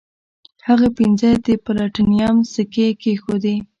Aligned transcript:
هغه 0.67 0.87
پنځه 0.97 1.29
د 1.45 1.47
پلاټینم 1.65 2.35
سکې 2.53 2.87
کیښودې. 3.01 3.55